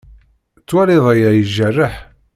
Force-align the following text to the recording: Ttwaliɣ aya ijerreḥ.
Ttwaliɣ 0.61 1.05
aya 1.13 1.29
ijerreḥ. 1.41 1.95